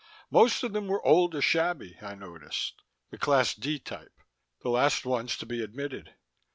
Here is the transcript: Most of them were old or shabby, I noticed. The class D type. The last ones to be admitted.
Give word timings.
Most 0.31 0.63
of 0.63 0.73
them 0.73 0.87
were 0.87 1.05
old 1.05 1.35
or 1.35 1.43
shabby, 1.43 1.95
I 2.01 2.15
noticed. 2.15 2.81
The 3.11 3.19
class 3.19 3.53
D 3.53 3.77
type. 3.77 4.19
The 4.63 4.69
last 4.69 5.05
ones 5.05 5.37
to 5.37 5.45
be 5.45 5.61
admitted. 5.61 6.15